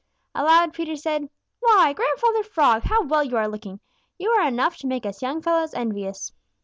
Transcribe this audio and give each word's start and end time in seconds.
Aloud, 0.33 0.73
Peter 0.73 0.95
said: 0.95 1.29
"Why, 1.59 1.93
Grandfather 1.93 2.41
Frog, 2.41 2.81
how 2.85 3.03
well 3.03 3.23
you 3.23 3.37
are 3.37 3.47
looking! 3.47 3.79
You 4.17 4.31
are 4.31 4.47
enough 4.47 4.75
to 4.77 4.87
make 4.87 5.05
us 5.05 5.21
young 5.21 5.43
fellows 5.43 5.75
envious." 5.75 6.31